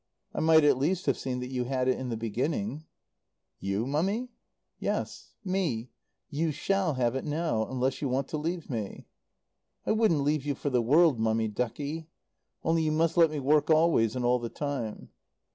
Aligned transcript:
"I 0.33 0.39
might 0.39 0.63
at 0.63 0.79
least 0.79 1.05
have 1.05 1.15
seen 1.19 1.41
that 1.41 1.51
you 1.51 1.65
had 1.65 1.87
it 1.87 1.99
in 1.99 2.09
the 2.09 2.17
beginning." 2.17 2.85
"You, 3.59 3.85
Mummy?" 3.85 4.29
"Yes. 4.79 5.35
Me. 5.43 5.91
You 6.31 6.51
shall 6.51 6.95
have 6.95 7.13
it 7.13 7.23
now. 7.23 7.67
Unless 7.67 8.01
you 8.01 8.09
want 8.09 8.27
to 8.29 8.37
leave 8.39 8.67
me." 8.67 9.05
"I 9.85 9.91
wouldn't 9.91 10.21
leave 10.23 10.43
you 10.43 10.55
for 10.55 10.71
the 10.71 10.81
world, 10.81 11.19
Mummy 11.19 11.47
ducky. 11.49 12.07
Only 12.63 12.81
you 12.81 12.91
must 12.91 13.15
let 13.15 13.29
me 13.29 13.39
work 13.39 13.69
always 13.69 14.15
and 14.15 14.25
all 14.25 14.39
the 14.39 14.49
time." 14.49 15.09